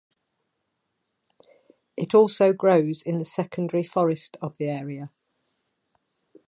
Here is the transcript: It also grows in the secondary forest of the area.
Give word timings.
It 1.95 2.15
also 2.15 2.53
grows 2.53 3.03
in 3.03 3.19
the 3.19 3.23
secondary 3.25 3.83
forest 3.83 4.35
of 4.41 4.57
the 4.57 4.65
area. 4.65 5.11